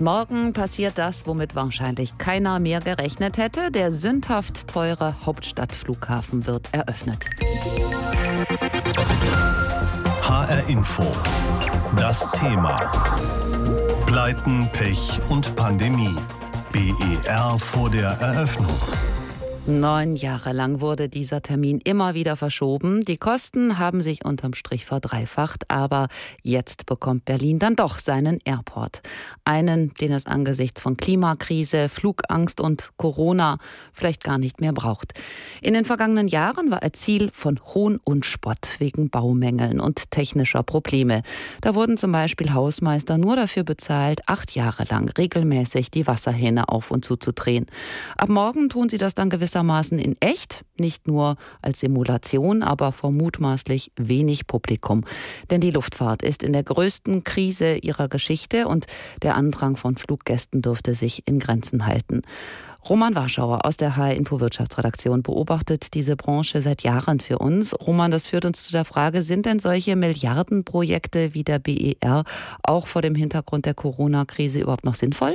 [0.00, 3.72] Morgen passiert das, womit wahrscheinlich keiner mehr gerechnet hätte.
[3.72, 7.26] Der sündhaft teure Hauptstadtflughafen wird eröffnet.
[10.22, 11.02] HR Info.
[11.96, 12.76] Das Thema.
[14.06, 16.14] Pleiten, Pech und Pandemie.
[16.70, 18.78] BER vor der Eröffnung.
[19.68, 23.04] Neun Jahre lang wurde dieser Termin immer wieder verschoben.
[23.04, 26.08] Die Kosten haben sich unterm Strich verdreifacht, aber
[26.42, 29.02] jetzt bekommt Berlin dann doch seinen Airport.
[29.44, 33.58] Einen, den es angesichts von Klimakrise, Flugangst und Corona
[33.92, 35.12] vielleicht gar nicht mehr braucht.
[35.60, 40.62] In den vergangenen Jahren war er Ziel von Hohn und Spott wegen Baumängeln und technischer
[40.62, 41.20] Probleme.
[41.60, 46.90] Da wurden zum Beispiel Hausmeister nur dafür bezahlt, acht Jahre lang regelmäßig die Wasserhähne auf
[46.90, 47.66] und zuzudrehen.
[48.16, 52.92] Ab morgen tun sie das dann gewissermaßen gewissermaßen in echt, nicht nur als Simulation, aber
[52.92, 55.04] vor mutmaßlich wenig Publikum.
[55.50, 58.86] Denn die Luftfahrt ist in der größten Krise ihrer Geschichte und
[59.22, 62.22] der Andrang von Fluggästen dürfte sich in Grenzen halten.
[62.88, 67.74] Roman Warschauer aus der HR Info Wirtschaftsredaktion beobachtet diese Branche seit Jahren für uns.
[67.74, 72.22] Roman, das führt uns zu der Frage, sind denn solche Milliardenprojekte wie der BER
[72.62, 75.34] auch vor dem Hintergrund der Corona-Krise überhaupt noch sinnvoll?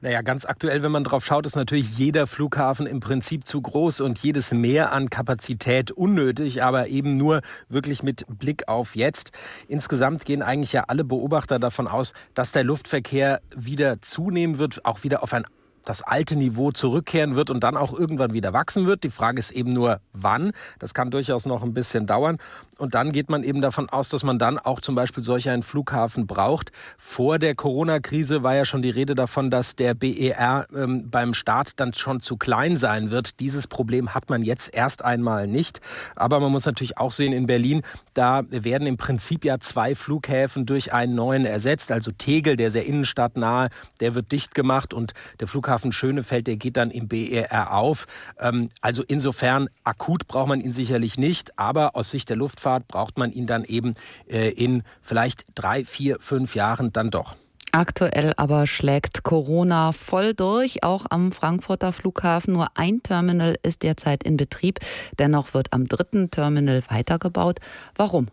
[0.00, 4.02] Naja, ganz aktuell, wenn man drauf schaut, ist natürlich jeder Flughafen im Prinzip zu groß
[4.02, 9.30] und jedes Mehr an Kapazität unnötig, aber eben nur wirklich mit Blick auf jetzt.
[9.68, 15.02] Insgesamt gehen eigentlich ja alle Beobachter davon aus, dass der Luftverkehr wieder zunehmen wird, auch
[15.02, 15.44] wieder auf ein
[15.86, 19.04] das alte Niveau zurückkehren wird und dann auch irgendwann wieder wachsen wird.
[19.04, 20.50] Die Frage ist eben nur, wann.
[20.78, 22.38] Das kann durchaus noch ein bisschen dauern.
[22.78, 25.62] Und dann geht man eben davon aus, dass man dann auch zum Beispiel solch einen
[25.62, 26.72] Flughafen braucht.
[26.98, 31.80] Vor der Corona-Krise war ja schon die Rede davon, dass der BER ähm, beim Start
[31.80, 33.40] dann schon zu klein sein wird.
[33.40, 35.80] Dieses Problem hat man jetzt erst einmal nicht.
[36.16, 37.80] Aber man muss natürlich auch sehen, in Berlin,
[38.12, 41.90] da werden im Prinzip ja zwei Flughäfen durch einen neuen ersetzt.
[41.90, 46.76] Also Tegel, der sehr innenstadtnahe, der wird dicht gemacht und der Flughafen Schönefeld, der geht
[46.76, 48.06] dann im BER auf.
[48.38, 51.58] Ähm, also insofern akut braucht man ihn sicherlich nicht.
[51.58, 53.94] Aber aus Sicht der Luftfahrt Luftfahrt braucht man ihn dann eben
[54.28, 57.36] äh, in vielleicht drei, vier, fünf Jahren dann doch.
[57.72, 62.54] Aktuell aber schlägt Corona voll durch, auch am Frankfurter Flughafen.
[62.54, 64.78] Nur ein Terminal ist derzeit in Betrieb.
[65.18, 67.58] Dennoch wird am dritten Terminal weitergebaut.
[67.94, 68.28] Warum?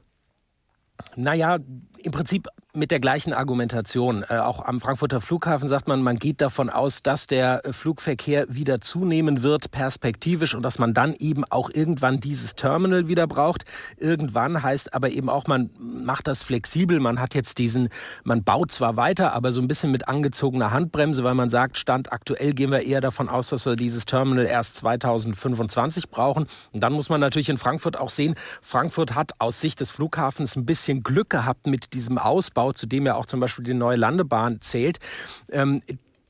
[1.15, 1.57] Naja,
[1.99, 4.25] im Prinzip mit der gleichen Argumentation.
[4.27, 8.47] Äh, auch am Frankfurter Flughafen sagt man, man geht davon aus, dass der äh, Flugverkehr
[8.49, 13.65] wieder zunehmen wird, perspektivisch, und dass man dann eben auch irgendwann dieses Terminal wieder braucht.
[13.97, 16.99] Irgendwann heißt aber eben auch, man macht das flexibel.
[16.99, 17.89] Man hat jetzt diesen,
[18.23, 22.11] man baut zwar weiter, aber so ein bisschen mit angezogener Handbremse, weil man sagt, Stand
[22.11, 26.47] aktuell gehen wir eher davon aus, dass wir dieses Terminal erst 2025 brauchen.
[26.71, 30.55] Und dann muss man natürlich in Frankfurt auch sehen, Frankfurt hat aus Sicht des Flughafens
[30.55, 33.73] ein bisschen Glück gehabt mit diesem Ausbau Ausbau, zu dem ja auch zum Beispiel die
[33.73, 34.99] neue Landebahn zählt.
[35.51, 35.81] Ähm,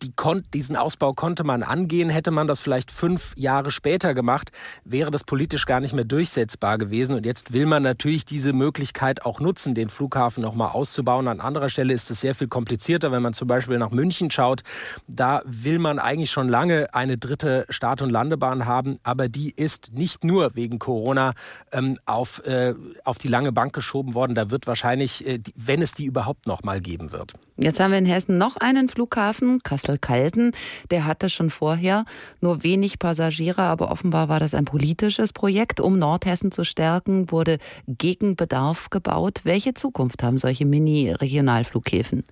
[0.04, 0.14] die
[0.54, 2.10] diesen Ausbau konnte man angehen.
[2.10, 4.52] Hätte man das vielleicht fünf Jahre später gemacht,
[4.84, 7.16] wäre das politisch gar nicht mehr durchsetzbar gewesen.
[7.16, 11.28] Und jetzt will man natürlich diese Möglichkeit auch nutzen, den Flughafen nochmal auszubauen.
[11.28, 14.64] An anderer Stelle ist es sehr viel komplizierter, wenn man zum Beispiel nach München schaut.
[15.08, 19.94] Da will man eigentlich schon lange eine dritte Start- und Landebahn haben, aber die ist
[19.94, 21.34] nicht nur wegen Corona
[21.72, 24.36] ähm, auf, äh, auf die lange Bank geschoben worden.
[24.36, 27.34] Da wird wahrscheinlich, äh, wenn es die überhaupt noch mal geben wird.
[27.56, 29.60] Jetzt haben wir in Hessen noch einen Flughafen,
[29.98, 30.52] Kassel-Calden.
[30.92, 32.06] Der hatte schon vorher
[32.42, 35.80] nur wenig Passagiere, aber offenbar war das ein politisches Projekt.
[35.80, 39.42] Um Nordhessen zu stärken, wurde gegen Bedarf gebaut.
[39.44, 42.24] Welche Zukunft haben solche Mini-Regionalflughäfen?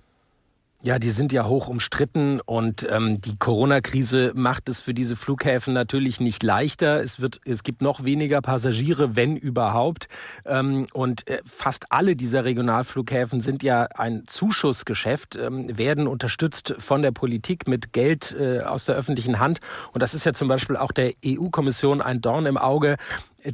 [0.84, 5.72] Ja, die sind ja hoch umstritten und ähm, die Corona-Krise macht es für diese Flughäfen
[5.72, 7.00] natürlich nicht leichter.
[7.00, 10.08] Es wird, es gibt noch weniger Passagiere, wenn überhaupt.
[10.44, 17.02] Ähm, und äh, fast alle dieser Regionalflughäfen sind ja ein Zuschussgeschäft, ähm, werden unterstützt von
[17.02, 19.60] der Politik mit Geld äh, aus der öffentlichen Hand.
[19.92, 22.96] Und das ist ja zum Beispiel auch der EU-Kommission ein Dorn im Auge.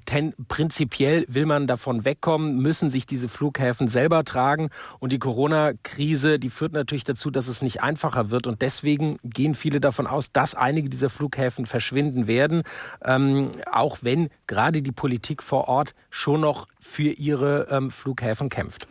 [0.04, 4.70] Ten, prinzipiell will man davon wegkommen, müssen sich diese Flughäfen selber tragen.
[4.98, 8.46] Und die Corona-Krise, die führt natürlich dazu, dass es nicht einfacher wird.
[8.46, 12.62] Und deswegen gehen viele davon aus, dass einige dieser Flughäfen verschwinden werden.
[13.04, 18.88] Ähm, auch wenn gerade die Politik vor Ort schon noch für ihre ähm, Flughäfen kämpft.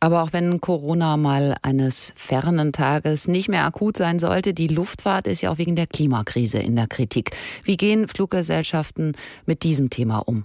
[0.00, 5.26] Aber auch wenn Corona mal eines fernen Tages nicht mehr akut sein sollte, die Luftfahrt
[5.26, 7.30] ist ja auch wegen der Klimakrise in der Kritik.
[7.64, 9.16] Wie gehen Fluggesellschaften
[9.46, 10.44] mit diesem Thema um?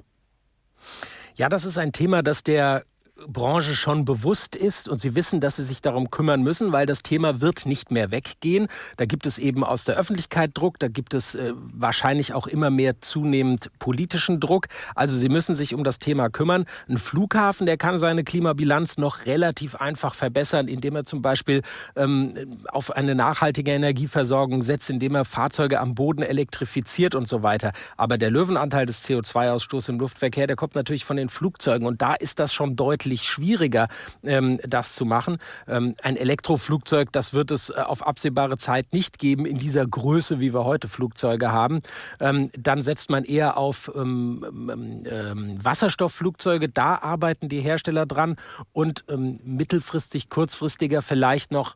[1.36, 2.84] Ja, das ist ein Thema, das der
[3.28, 7.04] Branche schon bewusst ist und sie wissen, dass sie sich darum kümmern müssen, weil das
[7.04, 8.68] Thema wird nicht mehr weggehen.
[8.98, 12.70] Da gibt es eben aus der Öffentlichkeit Druck, da gibt es äh, wahrscheinlich auch immer
[12.70, 14.68] mehr zunehmend politischen Druck.
[14.96, 16.66] Also sie müssen sich um das Thema kümmern.
[16.90, 21.62] Ein Flughafen, der kann seine Klimabilanz noch relativ einfach verbessern, indem er zum Beispiel
[21.96, 22.34] ähm,
[22.70, 27.72] auf eine nachhaltige Energieversorgung setzt, indem er Fahrzeuge am Boden elektrifiziert und so weiter.
[27.98, 32.14] Aber der Löwenanteil des CO2-Ausstoßes im Luftverkehr, der kommt natürlich von den Flugzeugen und da
[32.14, 33.88] ist das schon deutlich schwieriger,
[34.24, 35.38] ähm, das zu machen.
[35.68, 40.40] Ähm, ein Elektroflugzeug, das wird es äh, auf absehbare Zeit nicht geben in dieser Größe,
[40.40, 41.82] wie wir heute Flugzeuge haben.
[42.20, 46.70] Ähm, dann setzt man eher auf ähm, ähm, ähm, Wasserstoffflugzeuge.
[46.70, 48.38] Da arbeiten die Hersteller dran
[48.74, 49.04] und
[49.44, 51.76] mittelfristig, kurzfristiger vielleicht noch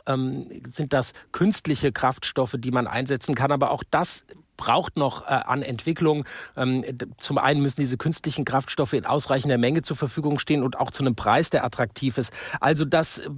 [0.68, 3.52] sind das künstliche Kraftstoffe, die man einsetzen kann.
[3.52, 4.26] Aber auch das
[4.57, 6.25] braucht noch äh, an Entwicklung.
[6.56, 6.84] Ähm,
[7.18, 11.04] zum einen müssen diese künstlichen Kraftstoffe in ausreichender Menge zur Verfügung stehen und auch zu
[11.04, 12.31] einem Preis, der attraktiv ist.
[12.60, 13.30] Also das äh,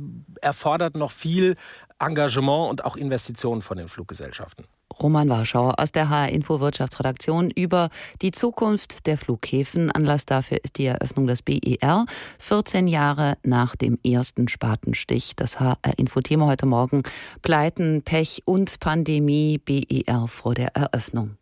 [0.42, 1.56] erfordert noch viel
[2.00, 4.66] Engagement und auch Investitionen von den Fluggesellschaften.
[5.02, 7.90] Roman Warschauer aus der HR Info Wirtschaftsredaktion über
[8.22, 9.92] die Zukunft der Flughäfen.
[9.92, 12.06] Anlass dafür ist die Eröffnung des BER,
[12.40, 15.36] 14 Jahre nach dem ersten Spatenstich.
[15.36, 17.04] Das HR Info Thema heute Morgen
[17.42, 21.38] Pleiten, Pech und Pandemie BER vor der Eröffnung.